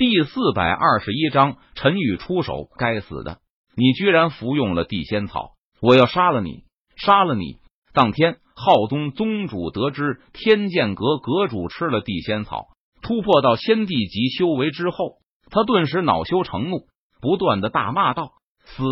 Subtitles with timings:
[0.00, 2.70] 第四百二十一章，陈宇出手。
[2.78, 3.40] 该死的，
[3.76, 5.50] 你居然服用了地仙草！
[5.82, 6.64] 我要杀了你，
[6.96, 7.58] 杀了你！
[7.92, 12.68] 当天，浩宗宗主得知天剑阁阁主吃了地仙草，
[13.02, 15.18] 突破到仙帝级修为之后，
[15.50, 16.86] 他顿时恼羞成怒，
[17.20, 18.32] 不断的大骂道
[18.64, 18.82] ：“死！”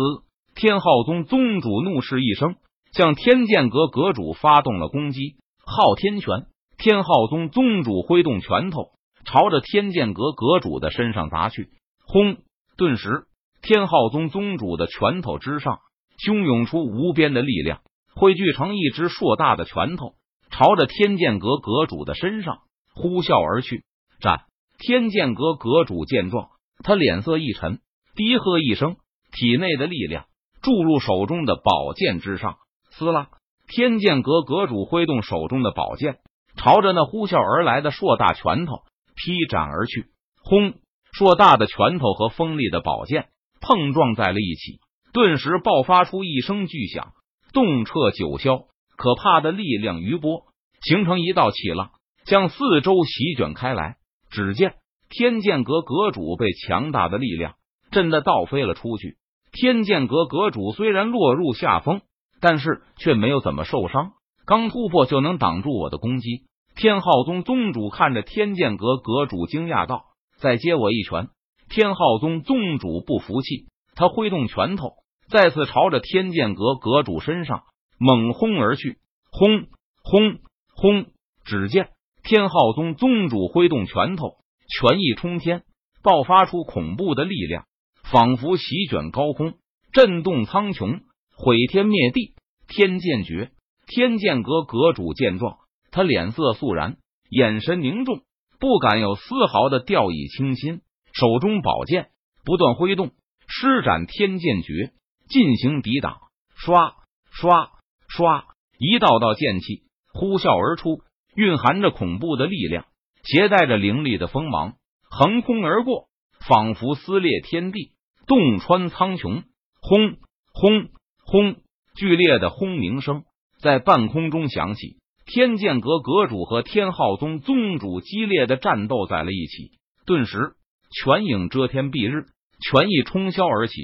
[0.53, 2.57] 天浩宗宗主怒视一声，
[2.93, 5.37] 向天剑阁阁主发动了攻击。
[5.65, 6.45] 昊天拳！
[6.77, 8.91] 天浩宗宗主挥动拳头，
[9.25, 11.69] 朝着天剑阁阁主的身上砸去。
[12.05, 12.37] 轰！
[12.77, 13.25] 顿时，
[13.61, 15.79] 天浩宗宗主的拳头之上。
[16.19, 17.79] 汹涌出无边的力量，
[18.13, 20.15] 汇聚成一只硕大的拳头，
[20.51, 22.57] 朝着天剑阁阁主的身上
[22.93, 23.85] 呼啸而去。
[24.19, 24.41] 战！
[24.77, 26.49] 天剑阁阁主见状，
[26.83, 27.79] 他脸色一沉，
[28.15, 28.97] 低喝一声，
[29.31, 30.25] 体内的力量
[30.61, 32.57] 注入手中的宝剑之上。
[32.89, 33.29] 撕拉！
[33.69, 36.17] 天剑阁阁主挥动手中的宝剑，
[36.57, 38.73] 朝着那呼啸而来的硕大拳头
[39.23, 40.05] 劈斩而去。
[40.41, 40.73] 轰！
[41.11, 43.29] 硕大的拳头和锋利的宝剑
[43.61, 44.79] 碰撞在了一起。
[45.11, 47.13] 顿时爆发出一声巨响，
[47.51, 50.43] 动彻九霄，可怕的力量余波
[50.83, 51.89] 形成一道气浪，
[52.25, 53.95] 向四周席卷开来。
[54.29, 54.75] 只见
[55.09, 57.55] 天剑阁阁主被强大的力量
[57.89, 59.17] 震得倒飞了出去。
[59.51, 62.01] 天剑阁阁主虽然落入下风，
[62.39, 64.11] 但是却没有怎么受伤，
[64.45, 66.43] 刚突破就能挡住我的攻击。
[66.79, 70.05] 天浩宗宗主看着天剑阁阁主，惊讶道
[70.39, 71.27] ：“再接我一拳！”
[71.69, 73.65] 天浩宗宗主不服气。
[73.95, 74.93] 他挥动拳头，
[75.29, 77.63] 再次朝着天剑阁阁主身上
[77.97, 78.97] 猛轰而去。
[79.29, 79.67] 轰
[80.01, 80.39] 轰
[80.73, 81.07] 轰！
[81.43, 81.89] 只见
[82.23, 84.37] 天浩宗宗主挥动拳头，
[84.69, 85.63] 拳意冲天，
[86.01, 87.65] 爆发出恐怖的力量，
[88.09, 89.55] 仿佛席卷高空，
[89.91, 91.01] 震动苍穹，
[91.35, 92.35] 毁天灭地。
[92.69, 93.51] 天剑诀！
[93.85, 95.57] 天剑阁阁主见状，
[95.91, 96.97] 他脸色肃然，
[97.29, 98.21] 眼神凝重，
[98.59, 100.81] 不敢有丝毫的掉以轻心，
[101.13, 102.09] 手中宝剑
[102.43, 103.11] 不断挥动。
[103.47, 104.91] 施展天剑诀
[105.27, 106.19] 进行抵挡，
[106.55, 106.93] 刷
[107.31, 107.71] 刷
[108.07, 108.45] 刷，
[108.77, 109.83] 一道道剑气
[110.13, 111.01] 呼啸而出，
[111.35, 112.85] 蕴含着恐怖的力量，
[113.23, 114.75] 携带着凌厉的锋芒，
[115.09, 116.09] 横空而过，
[116.47, 117.93] 仿佛撕裂天地，
[118.27, 119.43] 洞穿苍穹。
[119.81, 120.17] 轰
[120.53, 120.89] 轰
[121.23, 121.55] 轰！
[121.95, 123.23] 剧烈的轰鸣声
[123.61, 124.98] 在半空中响起，
[125.31, 129.73] 天剑阁阁主和天昊宗宗主激烈的战斗在了一起，
[130.07, 130.53] 顿时
[130.91, 132.25] 拳影遮天蔽日。
[132.59, 133.75] 权意冲霄而起，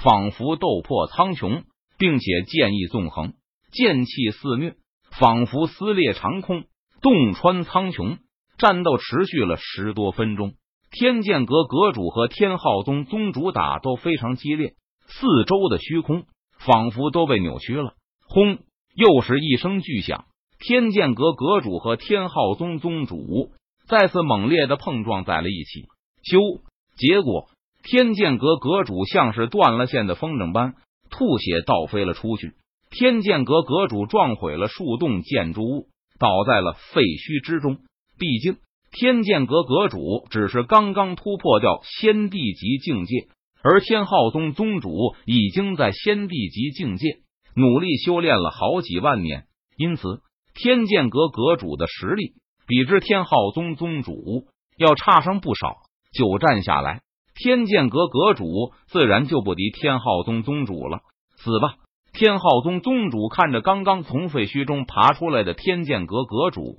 [0.00, 1.64] 仿佛斗破苍穹，
[1.98, 3.34] 并且剑意纵横，
[3.72, 4.76] 剑气肆虐，
[5.10, 6.64] 仿佛撕裂长空，
[7.02, 8.18] 洞穿苍穹。
[8.56, 10.54] 战斗持续了十多分钟，
[10.92, 14.74] 天剑阁阁主和天昊宗宗主打斗非常激烈，
[15.06, 16.24] 四周的虚空
[16.56, 17.94] 仿佛都被扭曲了。
[18.28, 18.60] 轰！
[18.94, 20.24] 又是一声巨响，
[20.58, 23.52] 天剑阁阁主和天昊宗宗主
[23.88, 25.86] 再次猛烈的碰撞在了一起。
[26.22, 26.60] 咻！
[26.96, 27.48] 结果。
[27.84, 30.74] 天剑阁阁主像是断了线的风筝般
[31.10, 32.52] 吐血倒飞了出去，
[32.90, 35.86] 天剑阁阁主撞毁了数栋建筑物，
[36.18, 37.78] 倒在了废墟之中。
[38.18, 38.58] 毕竟
[38.90, 43.28] 天剑阁阁主只是刚刚突破掉仙帝级境界，
[43.62, 47.20] 而天昊宗宗主已经在仙帝级境界
[47.54, 49.46] 努力修炼了好几万年，
[49.78, 50.20] 因此
[50.60, 52.32] 天剑阁阁主的实力
[52.66, 55.76] 比之天浩宗宗主要差上不少。
[56.12, 57.00] 久战下来。
[57.36, 61.02] 天剑阁阁主自然就不敌天浩宗宗主了，
[61.36, 61.76] 死吧！
[62.12, 66.74] 天浩宗宗主看着刚刚从废墟中爬出来的天剑阁阁主，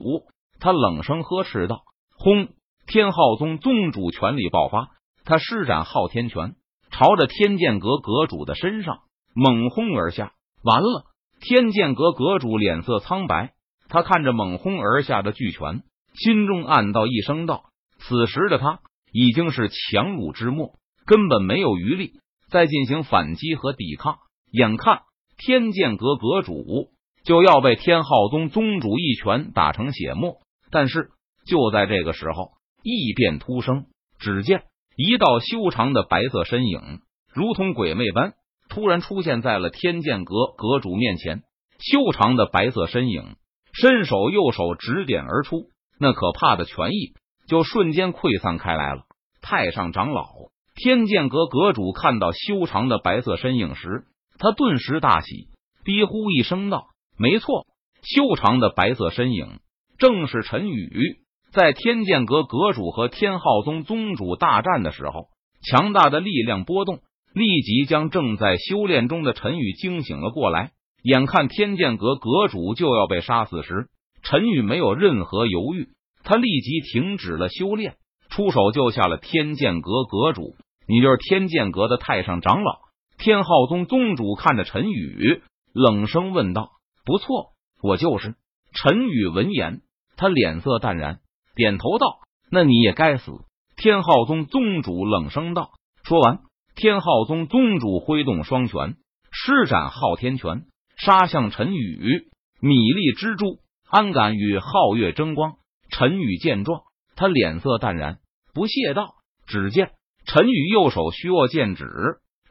[0.59, 1.84] 他冷声呵斥道
[2.19, 2.50] ：“轰！”
[2.85, 4.90] 天浩宗宗主全力爆发，
[5.23, 6.56] 他施展昊天拳，
[6.91, 8.97] 朝着天剑阁阁主的身上
[9.34, 10.34] 猛轰而下。
[10.66, 11.06] 完了！
[11.40, 13.53] 天剑阁阁主脸色苍白，
[13.89, 15.81] 他看着猛轰而下的巨拳，
[16.13, 17.66] 心中暗道一声道
[18.00, 18.79] ：“此时的他。”
[19.11, 20.75] 已经是强弩之末，
[21.07, 22.11] 根本没有余力
[22.51, 24.17] 再进行反击和抵抗。
[24.51, 25.01] 眼看
[25.35, 26.91] 天剑阁阁主
[27.23, 30.38] 就要被天浩宗宗主一拳打成血沫，
[30.69, 31.09] 但是
[31.47, 32.51] 就在这个时候，
[32.83, 33.85] 异变突生。
[34.19, 36.99] 只见一道修长的白色身影，
[37.34, 38.34] 如同鬼魅般
[38.69, 41.41] 突然出现在了天剑阁阁主面前。
[41.79, 43.37] 修长的白色身影
[43.73, 45.69] 伸手右手指点而出，
[45.99, 47.13] 那可怕的拳意。
[47.47, 49.01] 就瞬间溃散开来了。
[49.41, 50.27] 太上长老，
[50.75, 54.03] 天剑阁阁主看到修长的白色身影时，
[54.37, 55.47] 他顿时大喜，
[55.83, 57.66] 低呼一声道：“没错，
[58.03, 59.61] 修长的白色身影
[59.97, 61.17] 正是陈宇。”
[61.51, 65.29] 在天剑阁阁主和天浩宗宗主大战的时候，
[65.67, 66.99] 强大的力量波动
[67.33, 70.69] 立即将正在修炼中的陈宇惊醒了过来。
[71.03, 73.90] 眼看天剑阁阁主就要被杀死时，
[74.22, 75.90] 陈宇没有任何犹豫。
[76.23, 77.96] 他立即停止了修炼，
[78.29, 80.55] 出手救下了天剑阁阁主。
[80.87, 82.79] 你就是天剑阁的太上长老。
[83.17, 85.41] 天浩宗宗主看着陈宇，
[85.73, 86.72] 冷声问道
[87.05, 88.35] ：“不错，我就是。”
[88.73, 89.81] 陈宇闻言，
[90.17, 91.19] 他脸色淡然，
[91.55, 92.19] 点头道
[92.52, 93.31] ：“那你也该死。”
[93.78, 95.72] 天浩宗宗主冷声道。
[96.03, 96.40] 说完，
[96.75, 98.95] 天浩宗宗主挥动双拳，
[99.31, 100.66] 施展昊天拳，
[100.99, 102.28] 杀向陈宇。
[102.61, 103.59] 米粒蜘蛛，
[103.90, 105.55] 安敢与皓月争光？
[105.90, 106.81] 陈宇见状，
[107.16, 108.19] 他脸色淡然，
[108.53, 109.16] 不屑道
[109.47, 109.91] ：“只见
[110.25, 111.85] 陈宇右手虚握剑指，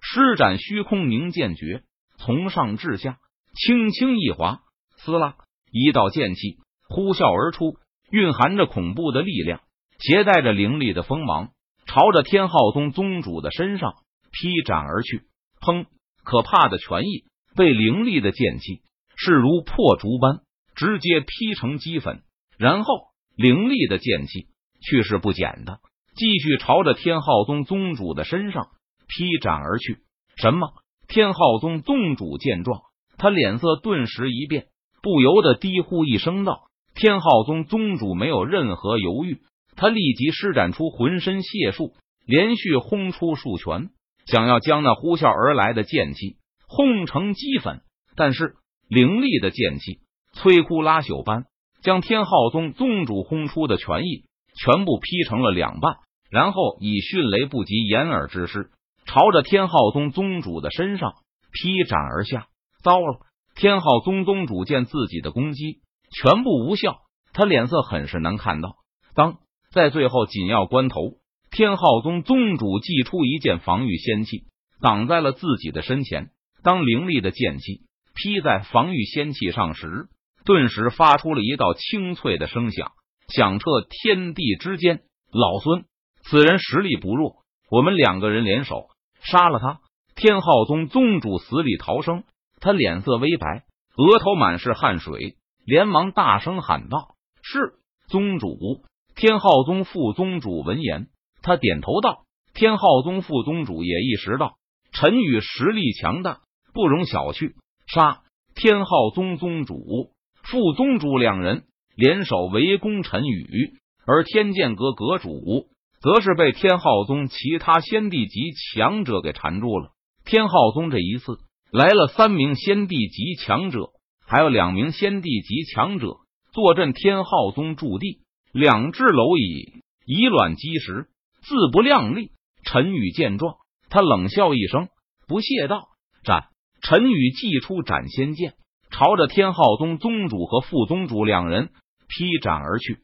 [0.01, 1.83] 施展虚空凝剑诀，
[2.17, 3.19] 从上至下
[3.55, 4.61] 轻轻一划，
[4.97, 5.37] 撕拉。”
[5.71, 6.57] 一道剑气
[6.89, 7.77] 呼啸而出，
[8.11, 9.61] 蕴含着恐怖的力量，
[9.99, 11.51] 携带着凌厉的锋芒，
[11.85, 13.93] 朝着天浩宗宗主的身上
[14.33, 15.25] 劈斩而去。
[15.61, 15.85] 砰！
[16.25, 17.25] 可怕的拳意
[17.59, 18.83] 被凌厉的剑气
[19.17, 20.43] 势如破竹般
[20.77, 22.23] 直接劈成齑粉，
[22.57, 22.95] 然后
[23.35, 24.47] 凌厉的剑气
[24.81, 25.81] 去势不减的
[26.15, 28.69] 继续朝着天浩宗宗主的身上
[29.09, 29.99] 劈斩而去。
[30.37, 30.69] 什么？
[31.09, 32.81] 天浩宗宗主见状，
[33.17, 34.67] 他脸色顿时一变。
[35.01, 39.41] 不由得低呼一声道：“天浩宗宗主没有任何犹豫，
[39.75, 41.95] 他立即施展出浑身解数，
[42.27, 43.91] 连续轰出数拳，
[44.27, 46.37] 想要将那呼啸而来的剑气
[46.69, 47.81] 轰成齑粉。
[48.15, 48.55] 但是
[48.89, 50.01] 凌厉的剑气
[50.35, 51.47] 摧枯拉朽般
[51.83, 54.25] 将天浩宗宗主轰出的拳意
[54.55, 55.97] 全部劈成了两半，
[56.31, 58.71] 然后以迅雷不及掩耳之势
[59.07, 61.15] 朝着天浩宗宗主的身上
[61.53, 62.49] 劈斩而下。
[62.83, 63.21] 糟了！
[63.55, 65.81] 天浩宗宗主见自己的攻击
[66.13, 66.99] 全部无效，
[67.33, 68.61] 他脸色很是难看。
[68.61, 68.77] 到
[69.15, 69.39] 当
[69.73, 71.15] 在最后紧要关头，
[71.51, 74.45] 天浩宗宗主祭出一件防御仙器，
[74.81, 76.31] 挡在了自己的身前。
[76.63, 77.83] 当凌厉的剑气
[78.15, 80.09] 劈在防御仙器上时，
[80.45, 82.93] 顿时发出了一道清脆的声响，
[83.29, 85.03] 响彻天地之间。
[85.31, 85.85] 老孙，
[86.23, 88.89] 此人实力不弱，我们两个人联手
[89.23, 89.81] 杀了他。
[90.15, 92.25] 天浩宗宗主死里逃生。
[92.61, 93.63] 他脸色微白，
[93.97, 97.75] 额头满是汗水，连忙大声喊道：“是
[98.09, 98.83] 宗主！”
[99.15, 101.07] 天浩宗副宗主闻言，
[101.41, 104.57] 他点头道：“天浩宗副宗主也意识到
[104.91, 106.41] 陈宇实力强大，
[106.79, 107.55] 不容小觑。”
[107.93, 108.21] 杀！
[108.55, 110.13] 天浩宗宗主、
[110.45, 111.65] 副宗主两人
[111.97, 113.73] 联手围攻陈宇，
[114.07, 115.67] 而天剑阁阁主
[116.01, 119.91] 则是被天浩宗其他先帝级强者给缠住了。
[120.25, 121.41] 天浩宗这一次。
[121.73, 123.91] 来了三名先帝级强者，
[124.25, 126.19] 还有两名先帝级强者
[126.53, 128.21] 坐镇天浩宗驻地，
[128.53, 131.09] 两只蝼蚁以卵击石，
[131.43, 132.31] 自不量力。
[132.63, 133.57] 陈宇见状，
[133.91, 134.89] 他冷笑一声，
[135.27, 135.89] 不屑道
[136.25, 136.45] ：“斩！”
[136.81, 138.55] 陈宇祭出斩仙剑，
[138.91, 141.71] 朝着天昊宗宗主和副宗主两人
[142.09, 142.99] 劈斩而去。